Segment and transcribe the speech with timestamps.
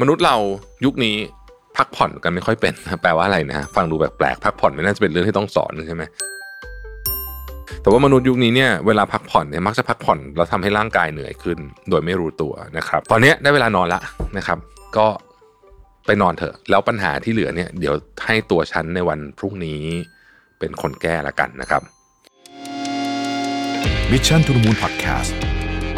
[0.00, 0.36] มนุษย์เรา
[0.84, 1.16] ยุคนี้
[1.76, 6.02] พักผ่อนกันไม่ค่อยเป็นแปลว่าอะไรนะฟังดูแปลกๆพักผ่อนไม่น่าจะเป็นเรื่องที่ต้องสอนใช่ไหม
[7.82, 11.58] แต่ว่ามนุษย์ยุคนี้เนี่ยเวลาพักผ่อนเนี่ยมักจะพักผ่อนแล้วทำให้ร่างกายเหนื่อยขึ้น
[11.90, 14.00] โดยไม่รู้ตัวนะครับ ตอนนี้ได้เวลานอนละ
[14.38, 14.58] นะครับ
[14.96, 15.06] ก็
[16.06, 19.82] ไปนอนเถอะแล้วปัญหาที่เหลือเนี่ยเดี๋ยวให้ตัวฉันในวันพรุ่งนี้
[20.58, 21.82] เป็นคนแก้ละกันนะครับ
[24.10, 25.32] Mission to the Moon Podcast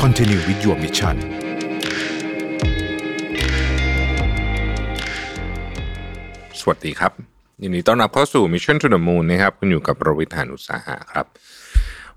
[0.01, 1.44] Continue with your mission
[6.67, 7.13] สวัสดีครับ
[7.63, 11.27] ยินดีต้อนรับเข้าสู่ Mission to the Moon นะครับคุณอยู่กับประวิทยานุสาหะครับ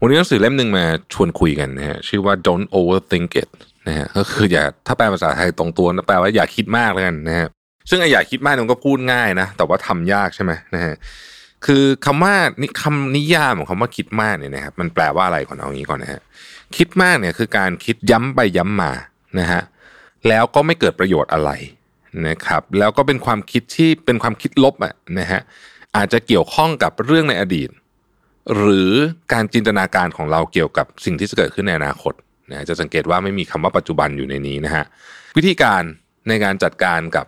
[0.01, 3.49] วันนี้หนังสือเล่มหนึ่งมาชวนคุยกันนะฮะชื่อว่า Don't Overthink It
[3.87, 7.47] นะฮะก็คืออย่าถ้าแปลภาษาไทยตรงตัวแปลว่าอย่าคิดมากเลยกันนะฮะ
[7.89, 10.93] ซึ่งไอ้อย่าคิดมากมันก็พูดง่ายนะแต่ว่าทำยากใช่ไหมนะฮะ
[11.65, 16.21] คือคำว่านี่คำนิยามของคำว่าคิดมากเนี่ยนะครับมันแปลว่าอะไรก่อนเอางี้ก่อนนะฮะ
[16.77, 18.91] คิดมากเนี่ยคือการคิดย้ำไปย้ำมา
[19.39, 19.61] นะฮะ
[20.27, 21.51] แล้วก็ไม่เกิดประโยชน์อะไร
[22.27, 25.41] นะครับแล้วก็เป็นความคิดที่เป็นความคิดลบอะนะฮะ
[25.96, 27.70] อาจจะเกี่ยวข้องกับเรื่องในอดีต
[28.55, 28.91] หรือ
[29.34, 32.13] การจินตนาการของเราเกี่ยวกับสิ่งที่จะเกิดขึ้นในอนาคต
[32.51, 34.85] นะจะสังเกตว่าไม่มีคำว่าปัจจุบันอยู่ในนี้นะฮะ
[35.38, 35.82] วิธีการ
[36.29, 37.26] ในการจัดการกับ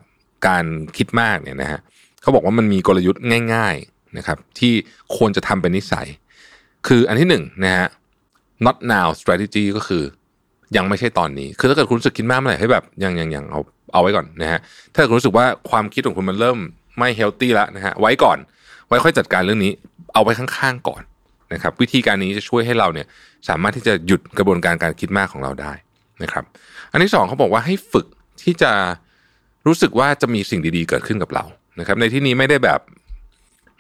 [0.48, 0.66] การ
[0.98, 1.80] คิดมากเนี่ยนะฮะ
[2.22, 3.22] เขาบอกว่ามันมีกลยุทธ์
[3.54, 4.74] ง่าย ๆนะครับ ที่
[5.18, 6.08] ควรจะทำเป็นนิสัย
[6.88, 7.88] คืออันที่หนึ่งนะฮะ
[8.66, 10.04] not now strategy ก็คือ
[10.76, 13.60] ยังไม่ใช่ตอนนี้ คือถ้าเกิดคุณรู้สึกคิดมากเมื่อไหร่ให้แบบยังยังยังเอา
[13.94, 14.60] เอาไว้ก่อนนะฮะ
[14.94, 16.58] ถ้าคุณรู้สึกว่าความคิดของคุณมันเริ่ม
[16.98, 18.38] ไม่เฮลตี้แล้วนะฮะไว้ก่อน
[18.88, 19.72] ไว้ค่อยจัดการเรื่องนี้
[20.14, 21.02] เอาไว้ข้างๆก่อน
[21.54, 23.08] นะครับ วิธีการนี้จะช่วยให้เราเนี่ย
[23.50, 25.74] สามารถที่จะหยุดกระบวนการการคิดมากของเราได้
[26.24, 26.44] นะครับ
[26.92, 28.06] อันที่สองเขาบอกว่าให้ฝึก
[28.44, 28.72] ที่จะ
[29.68, 31.44] รู้สึกว่าจะมีสิ่งดีๆ เกิดขึ้นกับเรา
[31.80, 32.80] นะครับ ในที่นี้ไม่ได้แบบ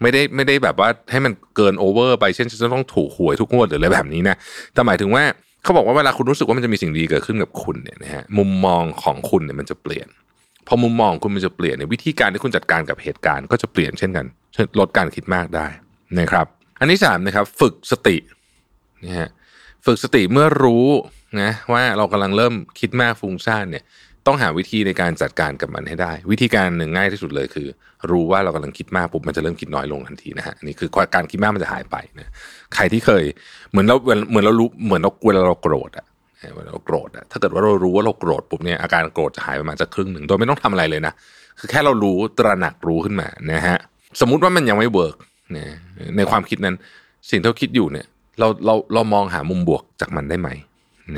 [0.02, 4.35] ไม่ได้ไม่ได้แบบว่าให้มันเกินโอเวอร์ไปเช่นจะต้องถูกหวยทุกงวดหรืออะไรแบบนี้นะ
[4.73, 5.23] แต่หมายถึงว่า
[5.63, 10.07] เขาบอกว่าเวลาคุณรู้สึกว่ามันจะมีสิ่งดีเกิดขึ้นกับคุณเนี่ยนะฮะมุมมองของคุณเนี่ยมันจะเปลี่ยน
[10.67, 14.25] พอมุมมองคุณมันจะเปลี่ยนในวิธีการที่คุณจัดการกับเหตุการณ์ก็จะเปลี่ยนเช่นกัน
[14.80, 15.67] ลดการคิดมากได้
[16.19, 16.45] นะครับ
[16.80, 18.17] อันที่สามนะครับ ฝึกสติ
[19.05, 19.30] นะฮะ
[19.86, 20.87] ฝึกสติเมื่อรู้
[21.42, 23.83] นะว่าเรากำลังเริ่มคิดมากฟุ้งซ่านเนี่ย
[24.27, 27.67] ต้องหาวิธีในการจัดการกับมันให้ได้ วิธีการหนึ่งง่ายที่สุดเลยคือ
[28.11, 32.31] รู้ว่าเรากำลังคิดมากปุ๊บมันจะเริ่มคิดน้อยลงทันทีนะฮะนี่คือการคิดมากมันจะหายไปนะ
[32.75, 33.23] ใครที่เคย
[33.71, 33.95] เหมือนเรา
[34.29, 36.05] เหมือนเรารู้เหมือนเราเวลาเราโกรธอะ
[36.55, 41.13] เวลาเราโกรธอะถ้าเกิดว่าเรารู้ว่าเราโกรธปุ๊บเนี่ยอาการโกรธจะหายประมาณจะครึ่งหนึ่งโดยไม่ต้องทำอะไรเลยนะ
[41.59, 43.77] คือแค่เรารู้ตระหนักรู้ขึ้นมานะฮะ
[44.19, 45.15] สมมุติว่ามันยังไม่เวิร์ก
[45.58, 45.75] นะ
[46.17, 46.75] ในความคิดนั้น
[47.29, 48.08] สิ่งที่เราคิดอยู่เนี่ย
[48.39, 50.49] เราเราเรามองหามุมบวกจากมันได้ไหม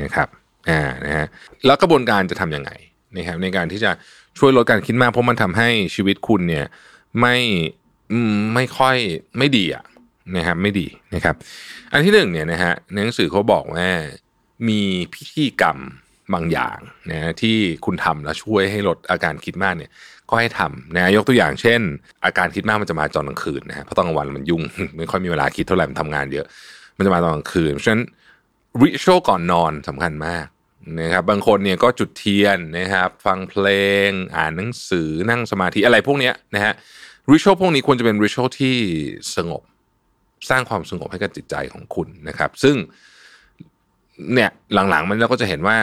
[0.00, 0.28] นะครับ
[0.70, 1.26] อ่านะฮะ
[1.66, 2.70] แล้วกระบวนการจะทํำยังไง
[3.16, 3.90] นะครับในการที่จะ
[4.38, 6.64] ช่วยลดการคิดมากเพราะมันทำให้ชีวิตคุณเนี่ย
[7.20, 7.36] ไม่
[8.54, 8.96] ไม่ค่อย
[9.38, 9.84] ไม่ดีอะ
[10.36, 11.34] นะครับไม่ดีนะครับ
[11.92, 13.88] อันที่หนึ่งเนี่ยนะฮะในหนังสือเขาบอกว่า
[14.68, 14.80] มี
[15.14, 15.78] พิธีกรรม
[16.34, 16.78] บางอย่าง
[17.10, 19.90] นะที่คุณทำแล้วช่วยให้ลดอาการคิดมากเนี่ย
[20.28, 21.80] ก็ให้ทำนะยกตัวอย่างเช่น
[22.24, 24.62] อาการคิดมากมันจะมาตอนกลางคืนนะฮะเพราะตอนกลางวันมันยุ่ง
[24.98, 26.46] ไม่ค่อยมีเวลาคิดเท่าไหร่มันทำงานเยอะ
[26.96, 28.02] มันจะมาตอนกลางคืนเพราะฉะนั้น
[28.80, 30.46] ริชวลก่อนนอนสำคัญมาก
[31.00, 33.66] นะครับบางคนเนี่ยก็จุดเทียนนะครับ ฟังเพล
[34.06, 36.72] ง อ่านหนังสือนั่งสมาธิอะไรพวกนี้นะฮะ
[37.30, 38.76] ริชวลพวกนี้ควรจะเป็นริชวลที่
[39.36, 39.62] สงบ
[40.50, 42.76] สร้างความสงบให้กับจิตใจของคุณนะครับ ซึ่ง
[44.34, 44.50] เนี่ย
[44.90, 45.76] หลังๆมันเราก็จะเห็นว่า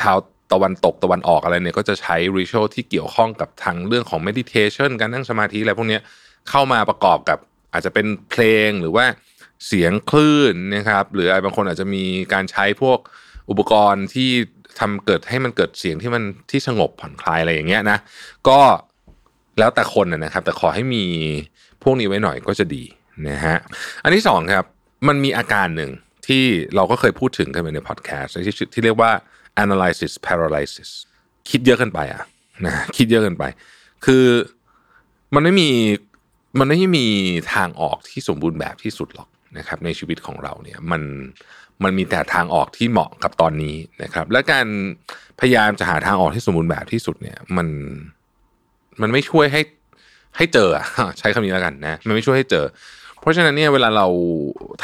[0.00, 0.16] ชาว
[0.52, 5.98] ตะวันตกตะวันออกอะไรเนี่ยก็จะใช้ริชวลที่เกี่ยวข้องกับทางเรื่องของ meditation การนั่งสมาธิอะไรพวกนี้
[6.50, 7.38] เข้ามาประกอบกับ
[7.72, 9.04] อาจจะเป็นเพลงหรือว่า
[9.66, 12.98] เสียงคลื่นนะครับ หรืออะไรบางคนอาจจะมีการใช้พวก
[13.50, 14.30] อุปกรณ์ที่
[14.80, 17.98] ทำเกิดให้มันเกิดเสียงที่มันที่สงบผ่อนคลายอะไรอย่างเงี้ยนะ
[18.48, 18.58] ก็
[19.58, 21.04] แล้วแต่คนนะครับ แต่ขอให้มี
[21.82, 22.84] พวกนี้ไว้หน่อยก็จะดี
[23.28, 23.56] นะฮะ
[24.02, 24.66] อันที่สองครับ
[25.08, 25.90] มันมีอาการหนึ่ง
[26.26, 26.44] ที่
[26.74, 29.10] เราก็เคยพูดถึงกันไปในพอดแคสต์ที่ที่เรียกว่า
[29.64, 30.90] analysis paralysis
[31.50, 32.22] คิดเยอะเกินไปอะ
[32.66, 33.44] นะคิดเยอะเกินไป
[34.04, 34.24] คือ
[35.34, 35.68] มันไม่มี
[36.58, 37.06] มันไม่มี
[37.54, 41.02] ทางออกที่สมบูรณ์แบบที่สุดหรอกนะครับ ในชีวิตของเราเนี่ยมัน
[41.84, 44.66] มันมีแต่ทางออกที่เหมาะกับตอนนี้นะครับ และการ
[45.40, 47.68] พยายามจะหาทางออกที่สมบูรณ์แบบที่สุดเนี่ย มัน
[49.00, 49.60] มันไม่ช่วยให้
[50.36, 50.68] ให้เจอ
[51.18, 52.64] ใช้คำนี้แล้วกันนะมันไม่ช่วยให้เจอ
[53.20, 54.06] เพราะฉะนั้นเนี่ยเวลาเรา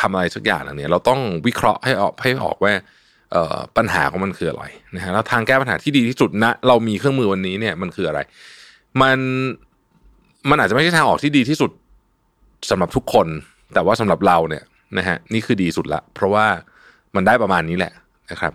[0.00, 2.72] ทำอะไรสักอย่างเนี่ย เราต้องวิเคราะห์ให้ออกให้ออกว่า
[3.76, 8.20] ปัญหาของมันคืออะไรนะฮะแล้วทางแก้ปัญหาที่ดีที่สุดนะเรามีเครื่องมือวันนี้เนี่ยมันคืออะไร
[9.02, 9.18] มัน
[10.50, 11.70] มันอาจจะไม่ใช่ทางออกที่ดีที่สุด
[12.70, 13.26] สำหรับทุกคน
[13.74, 14.64] แต่ว่าสำหรับเราเนี่ย
[14.98, 16.46] นะฮะนี่คือดีสุดละ เพราะว่า
[17.14, 17.92] มันได้ประมาณนี้แหละ
[18.30, 18.52] นะครับ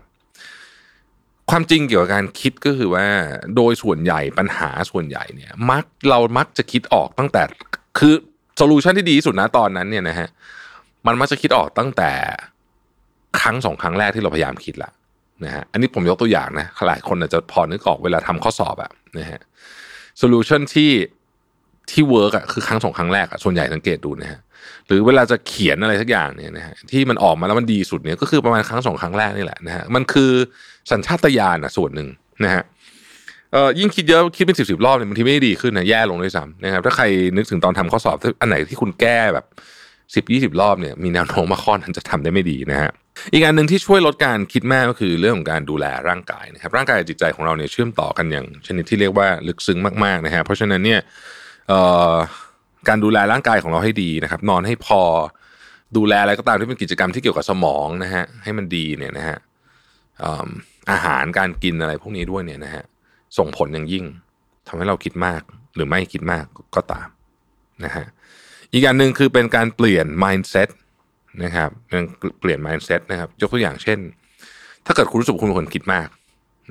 [1.50, 3.05] ความจริงเกี่ยวกับการคิดก็คือว่า
[3.55, 7.44] โดยส่วนใหญ่ปัญหาส่วนใหญ่เนี่ย มักเรามักจะคิดออกตั้งแต่
[8.00, 8.13] คือ
[8.57, 10.27] โซลูชันที่ดีที่สุดนะตอนนั้นเนี่ยนะฮะ
[11.07, 12.11] มันมักจะคิดออกตั้งแต่
[13.39, 14.91] ครั้งสองครั้งแรกที่เราพยายามคิดละ
[15.45, 19.41] นะฮะอันนี้ผมยกตัวอย่างนะหลายคนอาจจะพอนึกออกเวลาทำข้อสอบอะนะฮะ
[20.18, 20.91] solution ที่
[21.91, 24.39] ที่ work อะคือครั้งสองครั้งแรกอะส่วนใหญ่สังเกตดูนะฮะ
[24.88, 30.31] หรือเวลาจะเขียนอะไรสักอย่างเนี่ยนะฮะที่มันออกมาแล้วมันดีสุดเนี่ยก็คือประมาณครั้งสองครั้งแรกนี่แหละนะฮะมันคือ
[30.91, 32.07] สัญชาตญาณอะส่วนหนึ่ง
[32.44, 32.63] นะฮะ
[33.53, 39.45] เออยิ่งคิดเยอะคิดเป็นสิบสิบรอบเนี่ยบางทีไม่ดีขึ้นนะแย่ลงด้วยซ้ำนะครับถ้าใครนึกถึงตอนทำข้อสอบอันไหนที่คุณแก้แบบ
[40.15, 42.91] สิบยี่สิบรอบเนี่ยมีแนวโน้มมาข้อนั้นจะทำได้ไม่ดีนะฮะ
[43.33, 51.00] อีกอันหนึ่งที่ช่วยลดการคิดมากก็คือเรื่องของการดูแลร่างกายนะครับร่างกายจิตใจของเราเนี่ยเชื่อมต่อกันอย่างชนิดที่เรียกว่าลึกซึ้งมากๆนะฮะเพราะฉะนั้นเนี่ย
[52.88, 55.01] การดูแลร่างกายของเราให้ดีนะครับ นอนให้พอ
[55.98, 59.38] ดูแลอะไรก็ตามที่เป็นกิจกรรมที่เกี่ยวกับสมองนะฮะให้มันดีเนี่ยนะฮะ
[60.92, 62.83] อาหารการกินอะไรพวกนี้ด้วยเนี่ยนะฮะ
[63.38, 64.06] ส่งผลอย่างยิ่ง
[64.68, 65.42] ทำให้เราคิดมาก
[65.75, 66.45] หรือไม่คิดมาก
[66.75, 67.07] ก็ตาม
[67.86, 68.06] นะฮะ
[68.74, 70.69] อีกอันหนึ่งคือเป็นการเปลี่ยน mindset
[71.44, 71.69] นะครับ
[72.39, 74.00] เปลี่ยน mindset นะครับ ยกตัวอย่างเช่น
[74.86, 76.07] ถ้าเกิดคุณรู้สึกคุณเป็นคนคิดมาก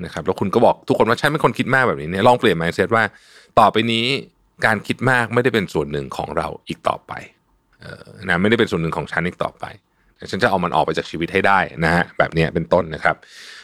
[0.05, 3.03] นะครับ แล้วคุณก็บอกทุกคนว่าฉันเป็นคนคิดมากแบบนี้เนี่ยลองเปลี่ยน mindset ว่า
[3.59, 4.05] ต่อไปนี้
[4.65, 7.13] การคิดมากไม่ได้เป็นส่วนหนึ่งของเราอีกต่อไป
[7.83, 9.65] ออนะไม่ได้เป็นส่วนหนึ่งของฉันอีกต่อไป
[10.31, 13.15] ฉันจะเอามันออกไปจากชีวิตให้ได้นะฮะแบบนี้เป็นต้นนะครับ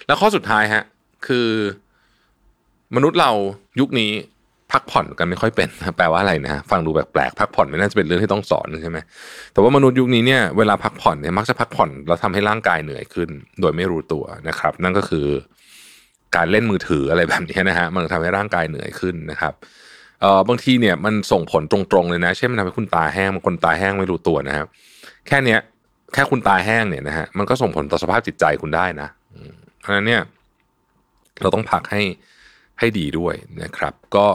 [0.08, 0.84] แล้วข้อสุดท้ายฮะ
[1.28, 1.48] คือ
[2.96, 3.32] มนุษย์เรา
[3.80, 4.12] ยุคนี้
[4.72, 8.98] พักผ่อนกันไม่ค่อยเป็นแปลว่าอะไรนะฟังดูแปลกๆพักผ่อนไม่น่าจะเป็นเรื่องที่ต้องสอนใช่ไหม
[9.54, 13.30] แต่ว่ามนุษย์ยุคนี้เนี่ยเวลาพักผ่อนเนี่ยมักจะพักผ่อนแล้วทำให้ร่างกายเหนื่อยขึ้น
[13.62, 15.28] โดยไม่รู้ตัวนะครับ นั่นก็คือ
[16.36, 19.54] การเล่นมือถืออะไรแบบนี้นะฮะมันทำให้ร่างกายเหนื่อยขึ้นนะครับ
[20.22, 24.68] เอ่อบางทีเนี่ยมันส่งผลตรงๆเลยนะเช่นมันทำให้คุณตาแห้งบางคนตาแห้งไม่รู้ตัวนะครับ
[25.28, 25.60] แค่เนี้ย
[26.14, 29.08] แค่คุณตาแห้งเนี่ยนะฮะมันก็ส่งผลต่อสภาพจิตใจคุณได้นะ
[29.80, 30.22] เพราะฉะนั้นเนี่ย
[31.42, 32.02] เราต้องพักให้
[32.80, 34.28] ให้ดีด้วยนะครับ ก็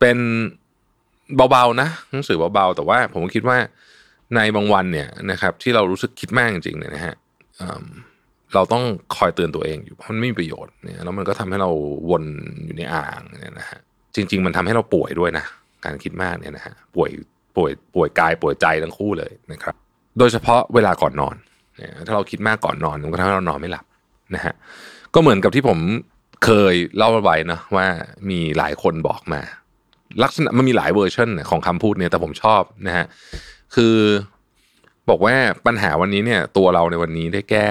[0.00, 0.18] เป็น
[1.50, 3.58] เบาๆนะหนังสือเบาๆ แต่ว่าผมคิดว่า
[4.34, 7.14] ในบางวันเนี่ยนะครับ ที่เรารู้สึกคิดมากจริงๆเนี่ยนะฮะ
[8.54, 8.84] เราต้อง
[9.16, 11.70] คอยเตือนตัวเองอยู่เพราะมันไม่มีประโยชน์เนี่ยแล้วมันก็ทำให้เรา
[12.10, 12.24] วน
[12.64, 13.80] อยู่ในอ่างเนี่ยนะฮะ
[14.14, 15.44] จริง ๆ มันทำให้เราป่วยด้วยนะ
[15.84, 17.10] การคิดมากเนี่ยนะฮะป่วย
[17.56, 19.74] ป่วยป่วยกายป่วยใจทั้งคู่เลยนะครับ
[20.18, 21.36] โดยเฉพาะเวลาก่อนนอน
[22.06, 23.84] ถ้าเราคิดมากก่อนนอนมันก็ทำให้เรานอนไม่หลับ
[24.34, 24.54] นะฮะ
[25.14, 25.78] ก็เหมือนกับที่ผม
[26.44, 27.86] เคยเล่าไว้นะว่า
[28.30, 29.40] มีหลายคนบอกมา
[30.22, 33.04] ลักษณะมันมีหลายเวอร์ชันของคำพูดเนี่ยแต่ผมชอบนะฮะ
[33.74, 33.96] คือ
[35.10, 35.34] บอกว่า
[35.66, 37.68] ปัญหาวันนี้เนี่ย ตัวเราในวันนี้ได้แก้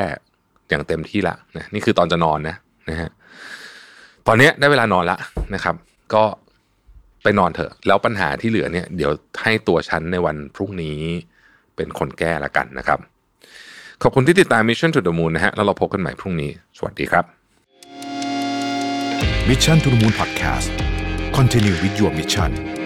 [0.70, 2.56] อย่างเต็มที่ละนะนี่คือตอนจะนอนนะ
[2.90, 3.10] นะฮะ
[4.28, 5.18] ตอนนี้ได้เวลานอนละ
[5.56, 5.76] นะครับ
[6.14, 6.24] ก็
[7.24, 9.12] ไปนอนเถอะ แล้วปัญหาที่เหลือเนี่ย เดี๋ยว
[9.42, 11.00] ให้ตัวฉันในวันพรุ่งนี้
[11.76, 13.00] เป็นคนแก้ละกันนะครับ
[14.04, 17.26] ขอบคุณที่ติดตาม Mission to the Moon นะฮะแล้วเราพบกันใหม่พรุ่งนี้ สวัสดีครับ
[19.50, 20.70] Mission to the Moon Podcast
[21.38, 22.79] Continue with your mission